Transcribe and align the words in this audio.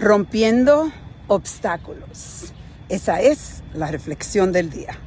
Rompiendo 0.00 0.90
obstáculos. 1.28 2.52
Esa 2.88 3.20
es 3.20 3.62
la 3.74 3.90
reflexión 3.90 4.52
del 4.52 4.70
día. 4.70 4.98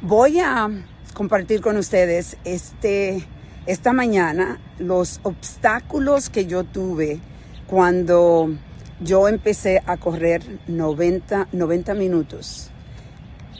Voy 0.00 0.38
a 0.38 0.68
compartir 1.14 1.60
con 1.60 1.76
ustedes 1.76 2.36
este, 2.44 3.26
esta 3.66 3.92
mañana 3.92 4.60
los 4.78 5.20
obstáculos 5.22 6.30
que 6.30 6.46
yo 6.46 6.64
tuve 6.64 7.20
cuando 7.66 8.50
yo 9.00 9.28
empecé 9.28 9.82
a 9.86 9.96
correr 9.96 10.42
90, 10.66 11.48
90 11.52 11.94
minutos. 11.94 12.70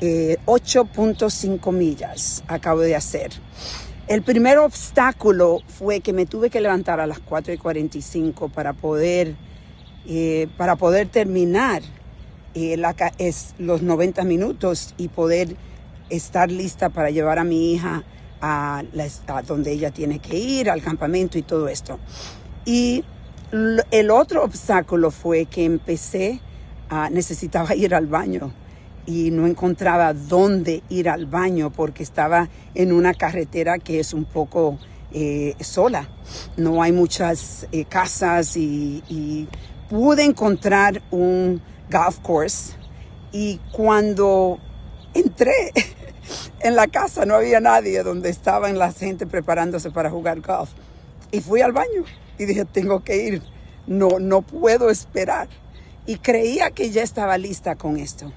8.5 0.00 1.68
eh, 1.68 1.72
millas 1.72 2.44
acabo 2.46 2.80
de 2.80 2.94
hacer. 2.94 3.32
El 4.06 4.22
primer 4.22 4.58
obstáculo 4.58 5.60
fue 5.66 6.00
que 6.00 6.12
me 6.12 6.26
tuve 6.26 6.50
que 6.50 6.60
levantar 6.60 7.00
a 7.00 7.06
las 7.06 7.20
4 7.20 7.54
y 7.54 7.58
45 7.58 8.50
para 8.50 8.74
poder, 8.74 9.34
eh, 10.06 10.48
para 10.56 10.76
poder 10.76 11.08
terminar 11.08 11.82
eh, 12.54 12.76
la, 12.76 12.94
los 13.58 13.82
90 13.82 14.22
minutos 14.24 14.94
y 14.98 15.08
poder 15.08 15.56
estar 16.10 16.50
lista 16.50 16.90
para 16.90 17.10
llevar 17.10 17.38
a 17.38 17.44
mi 17.44 17.72
hija 17.72 18.04
a, 18.40 18.82
a 19.28 19.42
donde 19.42 19.72
ella 19.72 19.90
tiene 19.90 20.18
que 20.18 20.36
ir, 20.36 20.68
al 20.68 20.82
campamento 20.82 21.38
y 21.38 21.42
todo 21.42 21.68
esto. 21.68 21.98
Y 22.66 23.04
el 23.90 24.10
otro 24.10 24.44
obstáculo 24.44 25.10
fue 25.10 25.46
que 25.46 25.64
empecé 25.64 26.40
a, 26.90 27.08
necesitaba 27.08 27.74
ir 27.76 27.94
al 27.94 28.06
baño 28.06 28.52
y 29.06 29.30
no 29.30 29.46
encontraba 29.46 30.12
dónde 30.12 30.82
ir 30.90 31.08
al 31.08 31.26
baño 31.26 31.70
porque 31.70 32.02
estaba 32.02 32.48
en 32.74 32.92
una 32.92 33.14
carretera 33.14 33.78
que 33.78 34.00
es 34.00 34.12
un 34.12 34.26
poco 34.26 34.78
eh, 35.12 35.54
sola. 35.60 36.08
No 36.56 36.82
hay 36.82 36.92
muchas 36.92 37.66
casas 37.88 38.56
y, 38.56 39.48
pude 39.88 40.24
encontrar 40.24 41.02
un 41.10 41.60
golf 41.90 42.18
course 42.20 42.74
y 43.32 43.60
cuando 43.72 44.58
entré 45.14 45.72
en 46.60 46.76
la 46.76 46.86
casa 46.86 47.26
no 47.26 47.34
había 47.34 47.60
nadie 47.60 48.02
donde 48.02 48.30
estaban 48.30 48.78
la 48.78 48.92
gente 48.92 49.26
preparándose 49.26 49.90
para 49.90 50.10
jugar 50.10 50.40
golf 50.40 50.70
y 51.30 51.40
fui 51.40 51.60
al 51.60 51.72
baño 51.72 52.04
y 52.38 52.44
dije 52.44 52.64
tengo 52.64 53.04
que 53.04 53.16
ir 53.16 53.42
no 53.86 54.18
no 54.18 54.42
puedo 54.42 54.90
esperar 54.90 55.48
y 56.06 56.16
creía 56.16 56.70
que 56.70 56.90
ya 56.90 57.02
estaba 57.02 57.38
lista 57.38 57.76
con 57.76 57.98
esto 57.98 58.32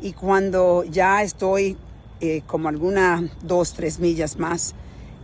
y 0.00 0.12
cuando 0.12 0.84
ya 0.84 1.22
estoy 1.22 1.76
eh, 2.20 2.42
como 2.46 2.68
algunas 2.68 3.22
dos, 3.42 3.74
tres 3.74 3.98
millas 3.98 4.38
más, 4.38 4.74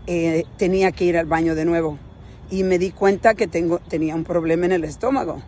eh, 0.06 0.44
tenía 0.56 0.92
que 0.92 1.04
ir 1.04 1.16
al 1.16 1.26
baño 1.26 1.54
de 1.54 1.64
nuevo. 1.64 1.98
Y 2.50 2.64
me 2.64 2.78
di 2.78 2.90
cuenta 2.90 3.34
que 3.34 3.46
tengo, 3.46 3.78
tenía 3.78 4.14
un 4.14 4.24
problema 4.24 4.66
en 4.66 4.72
el 4.72 4.84
estómago. 4.84 5.40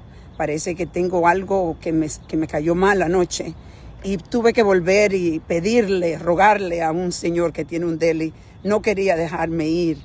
Parece 0.42 0.74
que 0.74 0.86
tengo 0.86 1.28
algo 1.28 1.76
que 1.80 1.92
me, 1.92 2.08
que 2.26 2.36
me 2.36 2.48
cayó 2.48 2.74
mal 2.74 3.00
anoche. 3.00 3.54
Y 4.02 4.16
tuve 4.16 4.52
que 4.52 4.64
volver 4.64 5.14
y 5.14 5.38
pedirle, 5.38 6.18
rogarle 6.18 6.82
a 6.82 6.90
un 6.90 7.12
señor 7.12 7.52
que 7.52 7.64
tiene 7.64 7.86
un 7.86 7.96
deli. 7.96 8.32
No 8.64 8.82
quería 8.82 9.14
dejarme 9.14 9.68
ir 9.68 9.98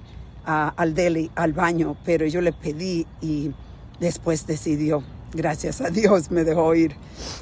al 0.45 0.94
deli, 0.94 1.31
al 1.33 1.53
baño, 1.53 1.97
pero 2.05 2.27
yo 2.27 2.41
le 2.41 2.53
pedí 2.53 3.07
y 3.19 3.52
después 3.99 4.45
decidió. 4.45 5.03
Gracias 5.33 5.81
a 5.81 5.89
Dios 5.89 6.29
me 6.29 6.44
dejó 6.44 6.75
ir. 6.75 6.95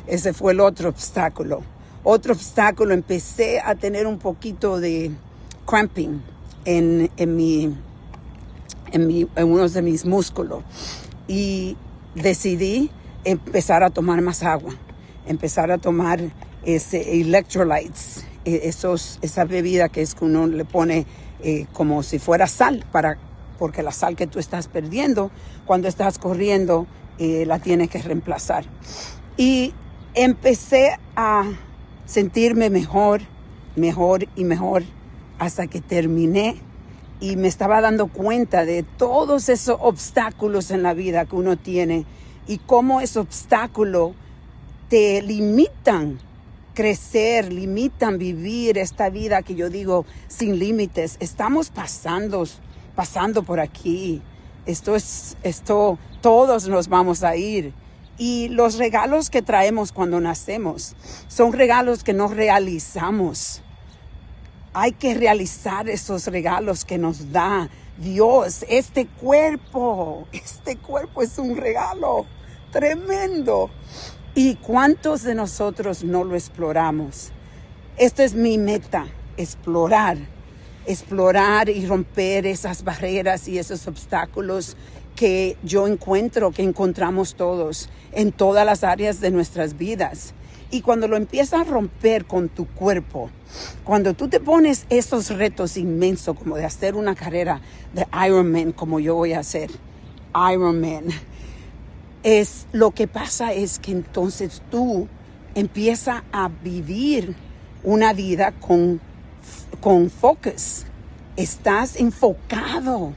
Ese 0.07 0.31
fue 0.31 0.53
el 0.53 0.61
otro 0.61 0.87
obstáculo 0.87 1.63
otro 2.05 2.31
obstáculo, 2.31 2.93
empecé 2.93 3.59
a 3.59 3.75
tener 3.75 4.07
un 4.07 4.19
poquito 4.19 4.79
de 4.79 5.11
cramping 5.65 6.21
en, 6.63 7.11
en, 7.17 7.35
mi, 7.35 7.75
en, 8.93 9.07
mi, 9.07 9.27
en 9.35 9.51
uno 9.51 9.67
de 9.67 9.81
mis 9.81 10.05
músculos 10.05 10.63
y 11.27 11.75
decidí 12.15 12.89
empezar 13.23 13.83
a 13.83 13.89
tomar 13.89 14.21
más 14.21 14.43
agua, 14.43 14.73
empezar 15.27 15.71
a 15.71 15.77
tomar 15.77 16.21
ese 16.63 17.21
electrolytes, 17.21 18.25
e, 18.45 18.61
esos, 18.63 19.19
esa 19.21 19.45
bebida 19.45 19.89
que 19.89 20.01
es 20.01 20.15
que 20.15 20.25
uno 20.25 20.47
le 20.47 20.65
pone 20.65 21.05
eh, 21.41 21.67
como 21.73 22.01
si 22.03 22.19
fuera 22.19 22.47
sal, 22.47 22.85
para, 22.91 23.17
porque 23.59 23.83
la 23.83 23.91
sal 23.91 24.15
que 24.15 24.27
tú 24.27 24.39
estás 24.39 24.67
perdiendo 24.67 25.31
cuando 25.65 25.87
estás 25.87 26.17
corriendo 26.17 26.87
eh, 27.19 27.45
la 27.45 27.59
tienes 27.59 27.89
que 27.89 28.01
reemplazar. 28.01 28.65
Y 29.37 29.73
empecé 30.13 30.97
a 31.15 31.43
sentirme 32.05 32.69
mejor, 32.69 33.21
mejor 33.75 34.27
y 34.35 34.45
mejor 34.45 34.83
hasta 35.39 35.67
que 35.67 35.81
terminé 35.81 36.55
y 37.19 37.35
me 37.35 37.47
estaba 37.47 37.81
dando 37.81 38.07
cuenta 38.07 38.65
de 38.65 38.83
todos 38.83 39.49
esos 39.49 39.77
obstáculos 39.79 40.71
en 40.71 40.83
la 40.83 40.93
vida 40.93 41.25
que 41.25 41.35
uno 41.35 41.57
tiene 41.57 42.05
y 42.47 42.57
cómo 42.59 43.01
esos 43.01 43.25
obstáculos 43.25 44.11
te 44.89 45.21
limitan 45.21 46.19
crecer, 46.75 47.51
limitan 47.51 48.19
vivir 48.19 48.77
esta 48.77 49.09
vida 49.09 49.41
que 49.41 49.55
yo 49.55 49.69
digo 49.69 50.05
sin 50.27 50.59
límites. 50.59 51.17
Estamos 51.19 51.69
pasando, 51.69 52.45
pasando 52.95 53.41
por 53.41 53.59
aquí. 53.59 54.21
Esto 54.67 54.95
es, 54.95 55.37
esto, 55.41 55.97
todos 56.21 56.67
nos 56.67 56.87
vamos 56.87 57.23
a 57.23 57.35
ir. 57.35 57.73
Y 58.17 58.49
los 58.49 58.77
regalos 58.77 59.29
que 59.29 59.41
traemos 59.41 59.91
cuando 59.91 60.19
nacemos 60.21 60.95
son 61.27 61.53
regalos 61.53 62.03
que 62.03 62.13
no 62.13 62.27
realizamos. 62.27 63.61
Hay 64.77 64.91
que 64.91 65.13
realizar 65.13 65.87
esos 65.87 66.27
regalos 66.27 66.83
que 66.83 66.97
nos 66.97 67.31
da 67.31 67.69
Dios. 67.97 68.65
Este 68.67 69.07
cuerpo, 69.07 70.27
este 70.33 70.75
cuerpo 70.75 71.21
es 71.21 71.37
un 71.37 71.55
regalo 71.55 72.25
tremendo. 72.73 73.69
¿Y 74.35 74.55
cuántos 74.55 75.23
de 75.23 75.33
nosotros 75.33 76.03
no 76.03 76.25
lo 76.25 76.35
exploramos? 76.35 77.31
Esta 77.95 78.25
es 78.25 78.33
mi 78.33 78.57
meta, 78.57 79.07
explorar, 79.37 80.17
explorar 80.85 81.69
y 81.69 81.85
romper 81.85 82.45
esas 82.45 82.83
barreras 82.83 83.47
y 83.47 83.57
esos 83.57 83.87
obstáculos 83.87 84.75
que 85.15 85.55
yo 85.63 85.87
encuentro, 85.87 86.51
que 86.51 86.63
encontramos 86.63 87.35
todos 87.35 87.87
en 88.11 88.33
todas 88.33 88.65
las 88.65 88.83
áreas 88.83 89.21
de 89.21 89.31
nuestras 89.31 89.77
vidas. 89.77 90.33
Y 90.75 90.81
cuando 90.81 91.07
lo 91.07 91.15
empiezas 91.15 91.61
a 91.61 91.63
romper 91.63 92.25
con 92.25 92.49
tu 92.49 92.67
cuerpo, 92.67 93.29
cuando 93.85 94.13
tú 94.13 94.27
te 94.27 94.41
pones 94.41 94.85
esos 94.89 95.29
retos 95.29 95.77
inmensos 95.77 96.37
como 96.37 96.57
de 96.57 96.65
hacer 96.65 96.95
una 96.95 97.15
carrera 97.15 97.61
de 97.93 98.05
Ironman 98.27 98.73
como 98.73 98.99
yo 98.99 99.15
voy 99.15 99.31
a 99.31 99.39
hacer, 99.39 99.71
Ironman, 100.51 101.05
es 102.23 102.67
lo 102.73 102.91
que 102.91 103.07
pasa 103.07 103.53
es 103.53 103.79
que 103.79 103.93
entonces 103.93 104.61
tú 104.69 105.07
empiezas 105.53 106.23
a 106.33 106.49
vivir 106.61 107.37
una 107.81 108.11
vida 108.11 108.51
con, 108.51 108.99
con 109.79 110.09
focus. 110.09 110.83
Estás 111.37 111.95
enfocado 111.95 113.13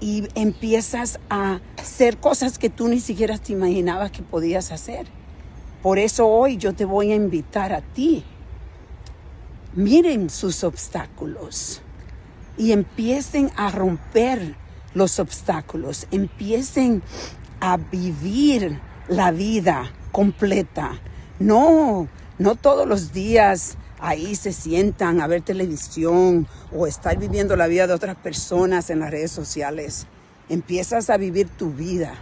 y 0.00 0.28
empiezas 0.36 1.18
a 1.30 1.58
hacer 1.78 2.18
cosas 2.18 2.60
que 2.60 2.70
tú 2.70 2.86
ni 2.86 3.00
siquiera 3.00 3.38
te 3.38 3.54
imaginabas 3.54 4.12
que 4.12 4.22
podías 4.22 4.70
hacer. 4.70 5.08
Por 5.86 6.00
eso 6.00 6.26
hoy 6.26 6.56
yo 6.56 6.74
te 6.74 6.84
voy 6.84 7.12
a 7.12 7.14
invitar 7.14 7.72
a 7.72 7.80
ti. 7.80 8.24
Miren 9.72 10.30
sus 10.30 10.64
obstáculos 10.64 11.80
y 12.58 12.72
empiecen 12.72 13.52
a 13.54 13.70
romper 13.70 14.56
los 14.94 15.20
obstáculos, 15.20 16.08
empiecen 16.10 17.04
a 17.60 17.76
vivir 17.76 18.80
la 19.06 19.30
vida 19.30 19.92
completa. 20.10 20.98
No, 21.38 22.08
no 22.40 22.56
todos 22.56 22.88
los 22.88 23.12
días 23.12 23.76
ahí 24.00 24.34
se 24.34 24.52
sientan 24.52 25.20
a 25.20 25.28
ver 25.28 25.42
televisión 25.42 26.48
o 26.72 26.88
estar 26.88 27.16
viviendo 27.16 27.54
la 27.54 27.68
vida 27.68 27.86
de 27.86 27.94
otras 27.94 28.16
personas 28.16 28.90
en 28.90 28.98
las 28.98 29.12
redes 29.12 29.30
sociales. 29.30 30.08
Empiezas 30.48 31.10
a 31.10 31.16
vivir 31.16 31.48
tu 31.48 31.70
vida. 31.70 32.14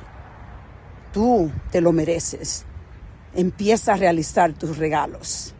Tú 1.14 1.50
te 1.70 1.80
lo 1.80 1.92
mereces. 1.92 2.66
Empieza 3.36 3.94
a 3.94 3.96
realizar 3.96 4.52
tus 4.52 4.78
regalos. 4.78 5.54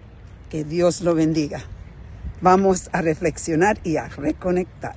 Que 0.49 0.65
Dios 0.65 1.01
lo 1.01 1.15
bendiga. 1.15 1.65
Vamos 2.41 2.89
a 2.93 3.03
reflexionar 3.03 3.79
y 3.83 3.97
a 3.97 4.09
reconectar. 4.09 4.95